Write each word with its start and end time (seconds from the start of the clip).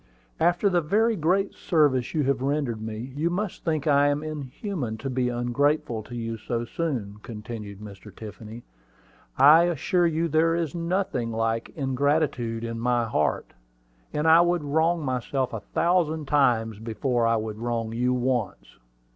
"After 0.39 0.67
the 0.67 0.81
very 0.81 1.15
great 1.15 1.53
service 1.53 2.15
you 2.15 2.23
have 2.23 2.41
rendered 2.41 2.81
me, 2.81 3.13
you 3.15 3.29
must 3.29 3.63
think 3.63 3.85
I 3.85 4.07
am 4.07 4.23
inhuman 4.23 4.97
to 4.97 5.11
be 5.11 5.29
ungrateful 5.29 6.01
to 6.01 6.15
you 6.15 6.37
so 6.37 6.65
soon," 6.65 7.17
continued 7.21 7.79
Mr. 7.81 8.11
Tiffany. 8.15 8.63
"I 9.37 9.65
assure 9.65 10.07
you 10.07 10.27
there 10.27 10.55
is 10.55 10.73
nothing 10.73 11.31
like 11.31 11.69
ingratitude 11.75 12.63
in 12.63 12.79
my 12.79 13.05
heart; 13.05 13.53
and 14.11 14.27
I 14.27 14.41
would 14.41 14.63
wrong 14.63 15.05
myself 15.05 15.53
a 15.53 15.59
thousand 15.59 16.27
times 16.27 16.79
before 16.79 17.27
I 17.27 17.35
would 17.35 17.59
wrong 17.59 17.93
you 17.93 18.11
once." 18.11 18.79